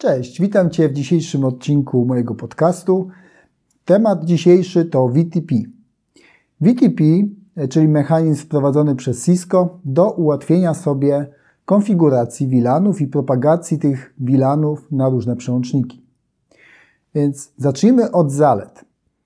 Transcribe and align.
Cześć, 0.00 0.40
witam 0.40 0.70
Cię 0.70 0.88
w 0.88 0.92
dzisiejszym 0.92 1.44
odcinku 1.44 2.04
mojego 2.04 2.34
podcastu. 2.34 3.08
Temat 3.84 4.24
dzisiejszy 4.24 4.84
to 4.84 5.08
VTP. 5.08 5.54
VTP, 6.60 7.04
czyli 7.68 7.88
mechanizm 7.88 8.42
wprowadzony 8.42 8.96
przez 8.96 9.24
Cisco 9.24 9.78
do 9.84 10.10
ułatwienia 10.10 10.74
sobie 10.74 11.26
konfiguracji 11.64 12.48
VLANów 12.48 13.00
i 13.00 13.06
propagacji 13.06 13.78
tych 13.78 14.14
VLANów 14.18 14.92
na 14.92 15.08
różne 15.08 15.36
przełączniki. 15.36 16.02
Więc 17.14 17.52
zacznijmy 17.56 18.10
od 18.12 18.32
zalet. 18.32 18.84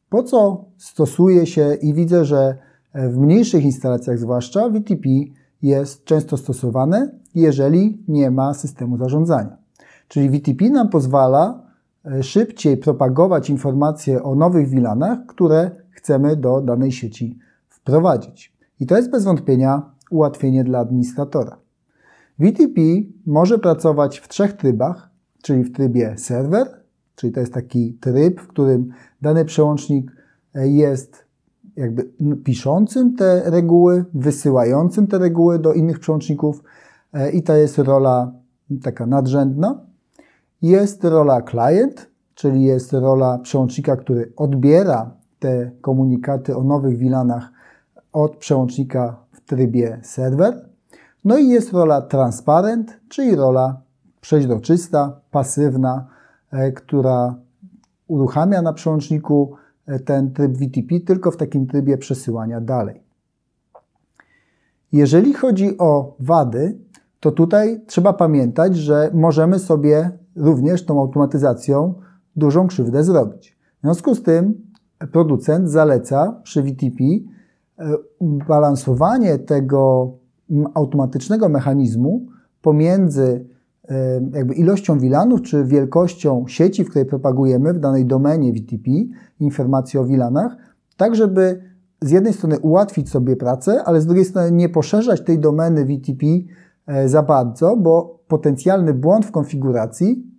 Po 0.09 0.23
co 0.23 0.65
stosuje 0.79 1.47
się 1.47 1.75
i 1.83 1.95
widzę, 1.95 2.25
że 2.25 2.59
w 2.95 3.17
mniejszych 3.17 3.65
instalacjach 3.65 4.19
zwłaszcza 4.19 4.69
VTP 4.69 5.09
jest 5.63 6.05
często 6.05 6.37
stosowane, 6.37 7.11
jeżeli 7.35 8.03
nie 8.09 8.31
ma 8.31 8.55
systemu 8.55 8.97
zarządzania. 8.97 9.64
Czyli 10.15 10.31
VTP 10.31 10.71
nam 10.71 10.89
pozwala 10.89 11.63
e, 12.05 12.23
szybciej 12.23 12.77
propagować 12.77 13.51
informacje 13.51 14.23
o 14.23 14.35
nowych 14.35 14.69
VLANach, 14.69 15.27
które 15.27 15.71
chcemy 15.91 16.37
do 16.37 16.61
danej 16.61 16.93
sieci 16.93 17.39
wprowadzić. 17.69 18.53
I 18.81 18.87
to 18.87 18.97
jest 18.97 19.11
bez 19.11 19.25
wątpienia 19.25 19.83
ułatwienie 20.11 20.65
dla 20.65 20.79
administratora. 20.79 21.57
VTP 22.39 22.81
może 23.27 23.59
pracować 23.59 24.19
w 24.19 24.29
trzech 24.29 24.53
trybach, 24.53 25.11
czyli 25.43 25.65
w 25.65 25.73
trybie 25.73 26.15
serwer, 26.19 26.67
czyli 27.17 27.33
to 27.33 27.41
jest 27.41 27.53
taki 27.53 27.95
tryb, 28.01 28.41
w 28.41 28.47
którym 28.47 28.91
dany 29.23 29.45
przełącznik 29.45 30.13
e, 30.55 30.69
jest 30.69 31.25
jakby 31.77 32.05
piszącym 32.45 33.17
te 33.17 33.51
reguły, 33.51 34.05
wysyłającym 34.15 35.07
te 35.07 35.19
reguły 35.19 35.59
do 35.59 35.73
innych 35.73 35.99
przełączników 35.99 36.63
e, 37.13 37.31
i 37.31 37.43
to 37.43 37.57
jest 37.57 37.79
rola 37.79 38.33
taka 38.83 39.07
nadrzędna. 39.07 39.94
Jest 40.65 41.05
rola 41.05 41.43
client, 41.43 42.11
czyli 42.35 42.65
jest 42.65 42.93
rola 42.93 43.39
przełącznika, 43.39 43.97
który 43.97 44.33
odbiera 44.37 45.11
te 45.39 45.71
komunikaty 45.81 46.57
o 46.57 46.63
nowych 46.63 46.99
VLANach 46.99 47.53
od 48.13 48.37
przełącznika 48.37 49.17
w 49.33 49.41
trybie 49.41 50.01
serwer. 50.03 50.69
No 51.25 51.39
i 51.39 51.49
jest 51.49 51.73
rola 51.73 52.03
transparent, 52.03 53.01
czyli 53.09 53.37
rola 53.37 53.81
przeźroczysta, 54.21 55.21
pasywna, 55.31 56.07
e, 56.51 56.73
która 56.73 57.35
uruchamia 58.07 58.63
na 58.63 58.73
przełączniku 58.73 59.57
e, 59.87 59.99
ten 59.99 60.33
tryb 60.33 60.53
VTP 60.53 61.01
tylko 61.01 61.31
w 61.31 61.37
takim 61.37 61.67
trybie 61.67 61.99
przesyłania 61.99 62.61
dalej. 62.61 63.03
Jeżeli 64.93 65.35
chodzi 65.35 65.79
o 65.79 66.17
wady, 66.21 66.79
to 67.21 67.33
tutaj 67.33 67.81
trzeba 67.87 68.13
pamiętać, 68.13 68.77
że 68.77 69.11
możemy 69.15 69.59
sobie 69.59 70.24
również 70.37 70.85
tą 70.85 71.01
automatyzacją 71.01 71.95
dużą 72.37 72.67
krzywdę 72.67 73.05
zrobić. 73.05 73.59
W 73.79 73.83
związku 73.83 74.15
z 74.15 74.23
tym 74.23 74.55
producent 75.13 75.71
zaleca 75.71 76.41
przy 76.43 76.63
VTP 76.63 77.05
e, 77.79 77.95
balansowanie 78.49 79.39
tego 79.39 80.13
automatycznego 80.75 81.49
mechanizmu 81.49 82.27
pomiędzy 82.63 83.47
e, 83.89 84.21
jakby 84.33 84.55
ilością 84.55 84.99
VLANów 84.99 85.43
czy 85.43 85.65
wielkością 85.65 86.45
sieci, 86.49 86.85
w 86.85 86.89
której 86.91 87.09
propagujemy 87.09 87.73
w 87.73 87.79
danej 87.79 88.07
domenie 88.07 88.53
VTP 88.53 88.91
informacje 89.41 90.01
o 90.01 90.05
VLANach, 90.05 90.57
tak 90.97 91.15
żeby 91.15 91.63
z 92.03 92.11
jednej 92.11 92.33
strony 92.33 92.59
ułatwić 92.59 93.11
sobie 93.11 93.37
pracę, 93.37 93.83
ale 93.85 94.01
z 94.01 94.07
drugiej 94.07 94.25
strony 94.25 94.53
nie 94.53 94.69
poszerzać 94.69 95.21
tej 95.21 95.39
domeny 95.39 95.85
VTP 95.85 96.27
za 97.07 97.23
bardzo, 97.23 97.77
bo 97.77 98.19
potencjalny 98.29 98.95
błąd 98.95 99.27
w 99.27 99.31
konfiguracji 99.31 100.35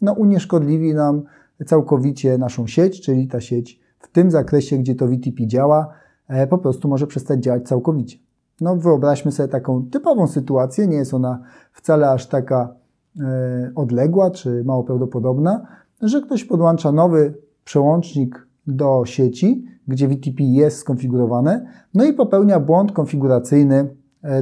no, 0.00 0.12
unieszkodliwi 0.12 0.94
nam 0.94 1.22
całkowicie 1.66 2.38
naszą 2.38 2.66
sieć, 2.66 3.00
czyli 3.00 3.28
ta 3.28 3.40
sieć 3.40 3.80
w 3.98 4.08
tym 4.08 4.30
zakresie, 4.30 4.78
gdzie 4.78 4.94
to 4.94 5.06
VTP 5.06 5.46
działa, 5.46 5.88
e, 6.28 6.46
po 6.46 6.58
prostu 6.58 6.88
może 6.88 7.06
przestać 7.06 7.40
działać 7.40 7.68
całkowicie. 7.68 8.18
No, 8.60 8.76
wyobraźmy 8.76 9.32
sobie 9.32 9.48
taką 9.48 9.86
typową 9.90 10.26
sytuację, 10.26 10.86
nie 10.86 10.96
jest 10.96 11.14
ona 11.14 11.42
wcale 11.72 12.10
aż 12.10 12.26
taka 12.26 12.74
e, 13.20 13.72
odległa 13.74 14.30
czy 14.30 14.64
mało 14.64 14.84
prawdopodobna, 14.84 15.66
że 16.02 16.20
ktoś 16.20 16.44
podłącza 16.44 16.92
nowy 16.92 17.34
przełącznik 17.64 18.46
do 18.66 19.02
sieci, 19.04 19.64
gdzie 19.88 20.08
VTP 20.08 20.42
jest 20.42 20.78
skonfigurowane, 20.78 21.66
no 21.94 22.04
i 22.04 22.12
popełnia 22.12 22.60
błąd 22.60 22.92
konfiguracyjny 22.92 23.76
e, 23.76 23.86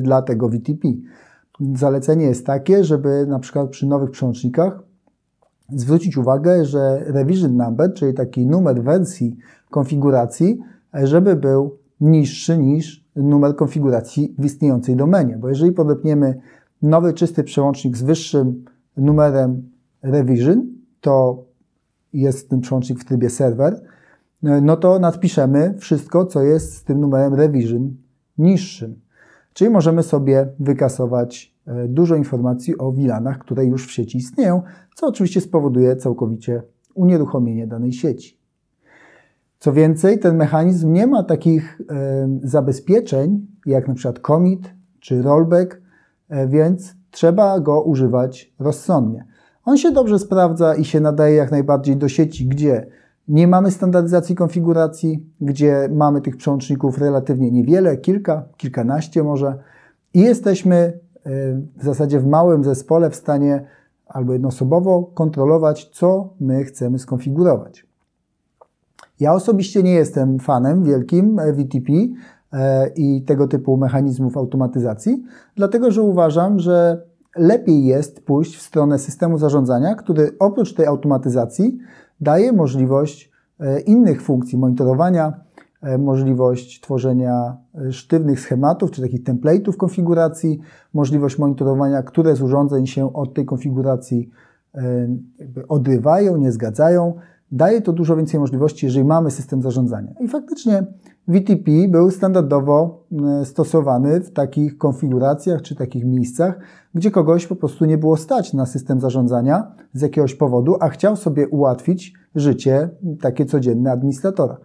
dla 0.00 0.22
tego 0.22 0.48
VTP. 0.48 0.88
Zalecenie 1.74 2.24
jest 2.24 2.46
takie, 2.46 2.84
żeby 2.84 3.26
na 3.28 3.38
przykład 3.38 3.70
przy 3.70 3.86
nowych 3.86 4.10
przełącznikach 4.10 4.82
zwrócić 5.68 6.16
uwagę, 6.16 6.64
że 6.64 7.04
revision 7.06 7.56
number, 7.56 7.94
czyli 7.94 8.14
taki 8.14 8.46
numer 8.46 8.82
wersji 8.82 9.36
konfiguracji, 9.70 10.58
żeby 10.94 11.36
był 11.36 11.78
niższy 12.00 12.58
niż 12.58 13.06
numer 13.16 13.56
konfiguracji 13.56 14.34
w 14.38 14.44
istniejącej 14.44 14.96
domenie. 14.96 15.36
Bo 15.38 15.48
jeżeli 15.48 15.72
podepniemy 15.72 16.40
nowy 16.82 17.12
czysty 17.12 17.44
przełącznik 17.44 17.96
z 17.96 18.02
wyższym 18.02 18.64
numerem 18.96 19.70
revision, 20.02 20.66
to 21.00 21.44
jest 22.12 22.50
ten 22.50 22.60
przełącznik 22.60 23.00
w 23.00 23.04
trybie 23.04 23.30
serwer, 23.30 23.80
no 24.42 24.76
to 24.76 24.98
nadpiszemy 24.98 25.74
wszystko, 25.78 26.26
co 26.26 26.42
jest 26.42 26.74
z 26.74 26.84
tym 26.84 27.00
numerem 27.00 27.34
revision 27.34 27.96
niższym. 28.38 29.05
Czyli 29.56 29.70
możemy 29.70 30.02
sobie 30.02 30.48
wykasować 30.60 31.54
e, 31.66 31.88
dużo 31.88 32.16
informacji 32.16 32.78
o 32.78 32.92
VLANach, 32.92 33.38
które 33.38 33.64
już 33.64 33.86
w 33.86 33.90
sieci 33.90 34.18
istnieją, 34.18 34.62
co 34.94 35.06
oczywiście 35.06 35.40
spowoduje 35.40 35.96
całkowicie 35.96 36.62
unieruchomienie 36.94 37.66
danej 37.66 37.92
sieci. 37.92 38.40
Co 39.58 39.72
więcej, 39.72 40.18
ten 40.18 40.36
mechanizm 40.36 40.92
nie 40.92 41.06
ma 41.06 41.22
takich 41.22 41.80
e, 41.90 42.28
zabezpieczeń 42.42 43.46
jak 43.66 43.88
na 43.88 43.94
przykład 43.94 44.18
commit 44.18 44.74
czy 45.00 45.22
rollback, 45.22 45.80
e, 46.28 46.48
więc 46.48 46.94
trzeba 47.10 47.60
go 47.60 47.82
używać 47.82 48.54
rozsądnie. 48.58 49.24
On 49.64 49.76
się 49.76 49.92
dobrze 49.92 50.18
sprawdza 50.18 50.74
i 50.74 50.84
się 50.84 51.00
nadaje 51.00 51.36
jak 51.36 51.50
najbardziej 51.50 51.96
do 51.96 52.08
sieci, 52.08 52.46
gdzie 52.46 52.86
nie 53.28 53.48
mamy 53.48 53.70
standaryzacji 53.70 54.34
konfiguracji, 54.34 55.26
gdzie 55.40 55.88
mamy 55.92 56.20
tych 56.20 56.36
przełączników 56.36 56.98
relatywnie 56.98 57.50
niewiele, 57.50 57.96
kilka, 57.96 58.44
kilkanaście 58.56 59.22
może, 59.22 59.58
i 60.14 60.20
jesteśmy 60.20 60.76
e, 60.76 60.92
w 61.76 61.84
zasadzie 61.84 62.20
w 62.20 62.26
małym 62.26 62.64
zespole 62.64 63.10
w 63.10 63.16
stanie 63.16 63.64
albo 64.06 64.32
jednoosobowo 64.32 65.02
kontrolować, 65.14 65.90
co 65.92 66.28
my 66.40 66.64
chcemy 66.64 66.98
skonfigurować. 66.98 67.86
Ja 69.20 69.32
osobiście 69.32 69.82
nie 69.82 69.94
jestem 69.94 70.38
fanem 70.38 70.84
wielkim 70.84 71.38
e, 71.38 71.52
VTP 71.52 71.92
e, 72.52 72.88
i 72.88 73.22
tego 73.22 73.48
typu 73.48 73.76
mechanizmów 73.76 74.36
automatyzacji, 74.36 75.24
dlatego 75.56 75.90
że 75.90 76.02
uważam, 76.02 76.58
że 76.58 77.02
lepiej 77.36 77.84
jest 77.84 78.24
pójść 78.24 78.56
w 78.56 78.62
stronę 78.62 78.98
systemu 78.98 79.38
zarządzania, 79.38 79.94
który 79.94 80.30
oprócz 80.38 80.74
tej 80.74 80.86
automatyzacji 80.86 81.78
daje 82.20 82.52
możliwość 82.52 83.30
e, 83.60 83.80
innych 83.80 84.22
funkcji 84.22 84.58
monitorowania, 84.58 85.40
e, 85.82 85.98
możliwość 85.98 86.80
tworzenia 86.80 87.56
e, 87.74 87.92
sztywnych 87.92 88.40
schematów 88.40 88.90
czy 88.90 89.02
takich 89.02 89.24
template'ów 89.24 89.76
konfiguracji, 89.76 90.60
możliwość 90.94 91.38
monitorowania, 91.38 92.02
które 92.02 92.36
z 92.36 92.42
urządzeń 92.42 92.86
się 92.86 93.12
od 93.12 93.34
tej 93.34 93.44
konfiguracji 93.44 94.30
odrywają, 95.68 96.36
nie 96.36 96.52
zgadzają. 96.52 97.14
Daje 97.52 97.82
to 97.82 97.92
dużo 97.92 98.16
więcej 98.16 98.40
możliwości, 98.40 98.86
jeżeli 98.86 99.04
mamy 99.04 99.30
system 99.30 99.62
zarządzania. 99.62 100.12
I 100.20 100.28
faktycznie 100.28 100.86
VTP 101.28 101.70
był 101.88 102.10
standardowo 102.10 103.04
stosowany 103.44 104.20
w 104.20 104.32
takich 104.32 104.78
konfiguracjach 104.78 105.62
czy 105.62 105.74
takich 105.74 106.04
miejscach, 106.04 106.58
gdzie 106.94 107.10
kogoś 107.10 107.46
po 107.46 107.56
prostu 107.56 107.84
nie 107.84 107.98
było 107.98 108.16
stać 108.16 108.52
na 108.52 108.66
system 108.66 109.00
zarządzania 109.00 109.72
z 109.92 110.02
jakiegoś 110.02 110.34
powodu, 110.34 110.76
a 110.80 110.88
chciał 110.88 111.16
sobie 111.16 111.48
ułatwić 111.48 112.14
życie 112.34 112.88
takie 113.20 113.46
codzienne 113.46 113.92
administratora. 113.92 114.56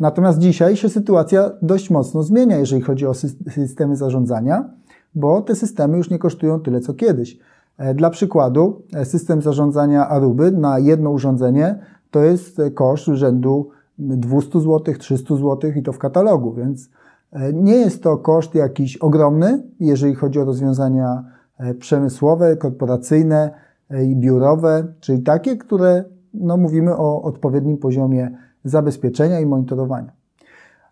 Natomiast 0.00 0.38
dzisiaj 0.38 0.76
się 0.76 0.88
sytuacja 0.88 1.50
dość 1.62 1.90
mocno 1.90 2.22
zmienia, 2.22 2.56
jeżeli 2.56 2.82
chodzi 2.82 3.06
o 3.06 3.14
systemy 3.50 3.96
zarządzania, 3.96 4.70
bo 5.14 5.42
te 5.42 5.54
systemy 5.54 5.96
już 5.96 6.10
nie 6.10 6.18
kosztują 6.18 6.60
tyle 6.60 6.80
co 6.80 6.94
kiedyś. 6.94 7.38
E, 7.78 7.94
dla 7.94 8.10
przykładu, 8.10 8.82
e, 8.94 9.04
system 9.04 9.42
zarządzania 9.42 10.08
Aruby 10.08 10.52
na 10.52 10.78
jedno 10.78 11.10
urządzenie 11.10 11.78
to 12.10 12.24
jest 12.24 12.60
koszt 12.74 13.06
rzędu 13.06 13.68
200 13.98 14.60
zł, 14.60 14.94
300 14.98 15.36
zł 15.36 15.70
i 15.76 15.82
to 15.82 15.92
w 15.92 15.98
katalogu, 15.98 16.52
więc 16.52 16.90
e, 17.32 17.52
nie 17.52 17.74
jest 17.76 18.02
to 18.02 18.16
koszt 18.16 18.54
jakiś 18.54 18.96
ogromny, 18.96 19.62
jeżeli 19.80 20.14
chodzi 20.14 20.40
o 20.40 20.44
rozwiązania 20.44 21.36
E, 21.58 21.74
przemysłowe, 21.74 22.56
korporacyjne 22.56 23.50
e, 23.90 24.04
i 24.04 24.16
biurowe, 24.16 24.86
czyli 25.00 25.22
takie, 25.22 25.56
które 25.56 26.04
no, 26.34 26.56
mówimy 26.56 26.96
o 26.96 27.22
odpowiednim 27.22 27.78
poziomie 27.78 28.38
zabezpieczenia 28.64 29.40
i 29.40 29.46
monitorowania. 29.46 30.12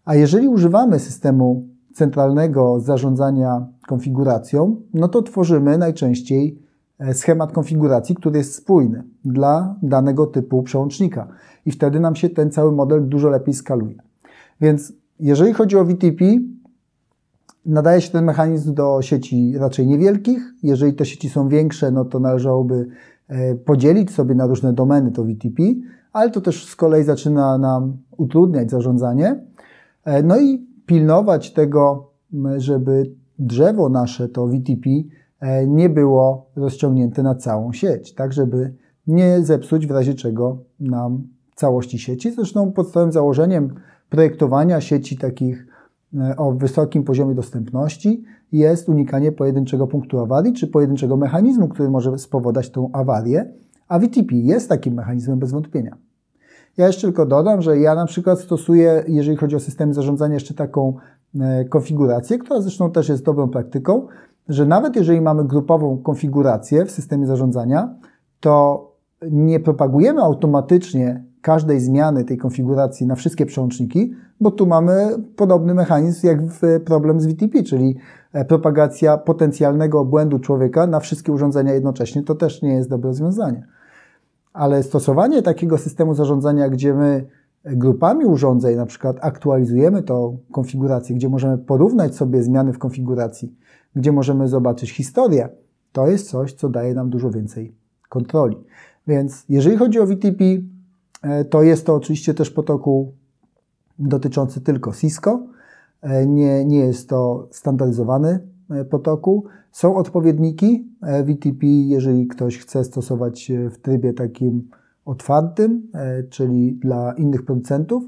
A 0.05 0.14
jeżeli 0.14 0.49
używamy 0.49 0.99
systemu 0.99 1.67
centralnego 1.94 2.81
zarządzania 2.81 3.67
konfiguracją, 3.88 4.76
no 4.94 5.08
to 5.08 5.22
tworzymy 5.22 5.78
najczęściej 5.78 6.62
schemat 7.12 7.52
konfiguracji, 7.52 8.14
który 8.14 8.38
jest 8.38 8.55
spójny 8.55 9.02
dla 9.25 9.76
danego 9.82 10.26
typu 10.26 10.62
przełącznika. 10.62 11.29
I 11.67 11.70
wtedy 11.70 12.00
nam 12.00 12.17
się 12.17 12.31
ten 12.31 12.50
cały 12.50 12.73
model 12.73 13.08
dużo 13.08 13.29
lepiej 13.29 13.55
skaluje. 13.55 13.94
Więc 14.61 14.93
jeżeli 15.20 15.52
chodzi 15.52 15.76
o 15.76 15.85
VTP, 15.85 16.25
nadaje 17.67 18.00
się 18.00 18.12
ten 18.12 18.25
mechanizm 18.25 18.75
do 18.75 19.02
sieci 19.02 19.55
raczej 19.58 19.87
niewielkich. 19.87 20.55
Jeżeli 20.62 20.94
te 20.94 21.06
sieci 21.06 21.29
są 21.29 21.49
większe, 21.49 21.91
no 21.91 22.05
to 22.05 22.20
należałoby 22.20 22.88
e, 23.29 23.55
podzielić 23.55 24.11
sobie 24.11 24.35
na 24.35 24.46
różne 24.46 24.73
domeny 24.73 25.12
to 25.12 25.25
VTP, 25.25 25.62
ale 26.12 26.31
to 26.31 26.41
też 26.41 26.67
z 26.67 26.76
kolei 26.76 27.05
zaczyna 27.05 27.58
nam 27.58 27.96
utrudniać 28.17 28.70
zarządzanie. 28.70 29.41
E, 30.05 30.23
no 30.23 30.41
i 30.41 30.67
pilnować 30.87 31.52
tego, 31.52 32.11
żeby 32.56 33.11
drzewo 33.38 33.88
nasze, 33.88 34.29
to 34.29 34.46
VTP, 34.46 34.91
e, 34.91 35.02
nie 35.67 35.88
było 35.88 36.50
rozciągnięte 36.56 37.23
na 37.23 37.35
całą 37.35 37.73
sieć, 37.73 38.14
tak 38.14 38.32
żeby 38.32 38.75
nie 39.06 39.43
zepsuć 39.43 39.87
w 39.87 39.91
razie 39.91 40.14
czego 40.14 40.58
nam 40.81 41.23
całości 41.55 41.99
sieci. 41.99 42.32
Zresztą 42.32 42.73
podstawowym 42.73 43.12
założeniem 43.12 43.75
projektowania 44.11 44.81
sieci 44.81 45.19
takich 45.19 45.67
e, 46.14 46.37
o 46.37 46.52
wysokim 46.52 47.05
poziomie 47.05 47.35
dostępności 47.35 48.25
jest 48.52 48.88
unikanie 48.88 49.32
pojedynczego 49.32 49.87
punktu 49.87 50.19
awarii 50.19 50.52
czy 50.52 50.67
pojedynczego 50.67 51.17
mechanizmu, 51.17 51.69
który 51.69 51.91
może 51.91 52.19
spowodować 52.19 52.70
tą 52.70 52.93
awarię, 52.93 53.52
a 53.88 53.99
VTP 53.99 54.35
jest 54.35 54.69
takim 54.69 54.94
mechanizmem 54.94 55.38
bez 55.38 55.52
wątpienia. 55.52 55.96
Ja 56.76 56.87
jeszcze 56.87 57.02
tylko 57.02 57.26
dodam, 57.26 57.62
że 57.62 57.79
ja 57.79 57.94
na 57.94 58.06
przykład 58.06 58.41
stosuję, 58.41 59.05
jeżeli 59.08 59.37
chodzi 59.37 59.56
o 59.56 59.61
systemy 59.61 59.94
zarządzania, 59.94 60.35
jeszcze 60.35 60.55
taką 60.55 60.96
e, 61.41 61.64
konfigurację, 61.64 62.38
która 62.38 62.61
zresztą 62.61 62.91
też 62.91 63.08
jest 63.08 63.25
dobrą 63.25 63.49
praktyką, 63.49 64.06
że 64.49 64.67
nawet 64.67 64.96
jeżeli 64.96 65.20
mamy 65.20 65.44
grupową 65.44 65.99
konfigurację 65.99 66.85
w 66.85 66.91
systemie 66.91 67.26
zarządzania, 67.26 67.94
to 68.41 68.94
nie 69.31 69.61
propagujemy 69.61 70.23
automatycznie 70.23 71.25
każdej 71.41 71.81
zmiany 71.81 72.25
tej 72.25 72.38
konfiguracji 72.38 73.06
na 73.06 73.14
wszystkie 73.14 73.46
przełączniki, 73.46 74.12
bo 74.41 74.50
tu 74.50 74.67
mamy 74.67 75.08
podobny 75.37 75.75
mechanizm 75.75 76.26
jak 76.26 76.43
w 76.43 76.61
problem 76.85 77.20
z 77.20 77.26
VTP, 77.26 77.62
czyli 77.62 77.96
e, 78.32 78.44
propagacja 78.44 79.19
potencjalnego 79.19 80.05
błędu 80.05 80.38
człowieka 80.38 80.87
na 80.87 81.00
wszystkie 81.00 81.32
urządzenia 81.32 81.73
jednocześnie. 81.73 82.23
To 82.23 82.35
też 82.35 82.62
nie 82.62 82.75
jest 82.75 82.91
dobre 82.91 83.08
rozwiązanie. 83.08 83.67
Ale 84.52 84.82
stosowanie 84.82 85.43
takiego 85.43 85.79
systemu 85.79 86.14
zarządzania, 86.14 86.69
gdzie 86.69 86.94
my 86.94 87.26
grupami 87.64 88.25
urządzeń 88.25 88.76
na 88.76 88.87
przykład 88.87 89.16
aktualizujemy 89.20 90.02
tą 90.02 90.38
konfigurację, 90.52 91.16
gdzie 91.16 91.28
możemy 91.28 91.58
porównać 91.58 92.14
sobie 92.14 92.43
zmiany 92.43 92.72
w 92.72 92.78
konfiguracji, 92.78 93.55
gdzie 93.96 94.12
możemy 94.12 94.49
zobaczyć 94.49 94.90
historię, 94.90 95.49
to 95.93 96.08
jest 96.08 96.28
coś, 96.28 96.52
co 96.52 96.69
daje 96.69 96.94
nam 96.94 97.11
dużo 97.11 97.31
więcej 97.31 97.75
kontroli. 98.08 98.56
Więc 99.06 99.44
jeżeli 99.49 99.76
chodzi 99.76 100.00
o 100.00 100.06
VTP, 100.06 100.44
e, 101.22 101.44
to 101.44 101.62
jest 101.62 101.87
to 101.87 101.94
oczywiście 101.94 102.34
też 102.34 102.50
protokół 102.50 103.12
dotyczący 103.99 104.60
tylko 104.60 104.93
Cisco. 104.93 105.46
E, 106.02 106.26
nie, 106.26 106.64
nie 106.64 106.78
jest 106.78 107.08
to 107.08 107.49
standaryzowany 107.50 108.38
e, 108.70 108.84
protokół. 108.84 109.44
Są 109.72 109.96
odpowiedniki 109.96 110.88
VTP, 111.02 111.67
jeżeli 111.67 112.26
ktoś 112.26 112.58
chce 112.58 112.84
stosować 112.84 113.52
w 113.70 113.78
trybie 113.78 114.12
takim 114.12 114.69
otwartym, 115.04 115.82
czyli 116.30 116.72
dla 116.72 117.12
innych 117.12 117.44
producentów, 117.44 118.04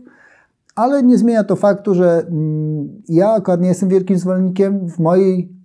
ale 0.74 1.02
nie 1.02 1.18
zmienia 1.18 1.44
to 1.44 1.56
faktu, 1.56 1.94
że 1.94 2.26
mm, 2.28 3.02
ja 3.08 3.30
akurat 3.30 3.60
nie 3.60 3.68
jestem 3.68 3.88
wielkim 3.88 4.18
zwolennikiem. 4.18 4.88
W 4.88 4.98
mojej 4.98 5.56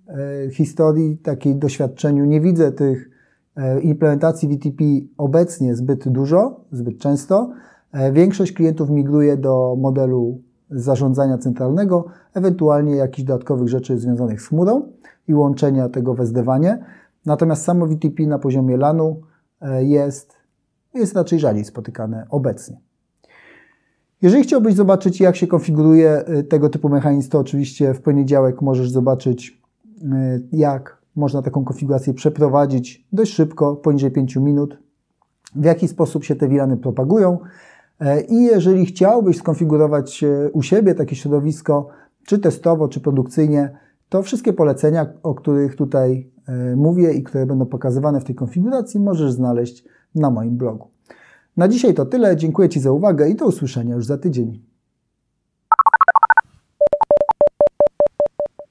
historii, 0.52 1.18
takiej 1.18 1.56
doświadczeniu 1.56 2.24
nie 2.24 2.40
widzę 2.40 2.72
tych 2.72 3.12
E, 3.56 3.80
implementacji 3.80 4.48
VTP 4.48 4.84
obecnie 5.18 5.74
zbyt 5.74 6.08
dużo, 6.08 6.60
zbyt 6.72 6.98
często. 6.98 7.52
E, 7.92 8.12
większość 8.12 8.52
klientów 8.52 8.90
migruje 8.90 9.36
do 9.36 9.76
modelu 9.78 10.40
zarządzania 10.70 11.38
centralnego, 11.38 12.04
ewentualnie 12.34 12.96
jakichś 12.96 13.26
dodatkowych 13.26 13.68
rzeczy 13.68 13.98
związanych 13.98 14.42
z 14.42 14.48
chmurą 14.48 14.82
i 15.28 15.34
łączenia 15.34 15.88
tego 15.88 16.14
w. 16.14 16.78
Natomiast 17.26 17.64
samo 17.64 17.86
VTP 17.86 18.26
na 18.26 18.38
poziomie 18.38 18.76
LANu 18.76 19.20
e, 19.60 19.84
jest, 19.84 20.32
jest 20.94 21.14
raczej 21.14 21.38
rzadziej 21.38 21.64
spotykane 21.64 22.26
obecnie. 22.30 22.80
Jeżeli 24.22 24.42
chciałbyś 24.42 24.74
zobaczyć, 24.74 25.20
jak 25.20 25.36
się 25.36 25.46
konfiguruje 25.46 26.24
tego 26.48 26.68
typu 26.68 26.88
mechanizm, 26.88 27.30
to 27.30 27.38
oczywiście 27.38 27.94
w 27.94 28.00
poniedziałek 28.00 28.62
możesz 28.62 28.90
zobaczyć, 28.90 29.62
jak 30.52 31.02
można 31.16 31.42
taką 31.42 31.64
konfigurację 31.64 32.14
przeprowadzić 32.14 33.06
dość 33.12 33.32
szybko, 33.34 33.76
poniżej 33.76 34.10
5 34.10 34.36
minut. 34.36 34.78
W 35.54 35.64
jaki 35.64 35.88
sposób 35.88 36.24
się 36.24 36.36
te 36.36 36.48
wirany 36.48 36.76
propagują. 36.76 37.38
E, 38.00 38.20
I 38.20 38.44
jeżeli 38.44 38.86
chciałbyś 38.86 39.36
skonfigurować 39.36 40.24
u 40.52 40.62
siebie 40.62 40.94
takie 40.94 41.16
środowisko, 41.16 41.88
czy 42.26 42.38
testowo, 42.38 42.88
czy 42.88 43.00
produkcyjnie, 43.00 43.78
to 44.08 44.22
wszystkie 44.22 44.52
polecenia, 44.52 45.06
o 45.22 45.34
których 45.34 45.76
tutaj 45.76 46.32
mówię 46.76 47.12
i 47.12 47.22
które 47.22 47.46
będą 47.46 47.66
pokazywane 47.66 48.20
w 48.20 48.24
tej 48.24 48.34
konfiguracji, 48.34 49.00
możesz 49.00 49.32
znaleźć 49.32 49.84
na 50.14 50.30
moim 50.30 50.56
blogu. 50.56 50.88
Na 51.56 51.68
dzisiaj 51.68 51.94
to 51.94 52.06
tyle. 52.06 52.36
Dziękuję 52.36 52.68
Ci 52.68 52.80
za 52.80 52.92
uwagę 52.92 53.30
i 53.30 53.34
do 53.34 53.46
usłyszenia 53.46 53.94
już 53.94 54.06
za 54.06 54.18
tydzień. 54.18 54.71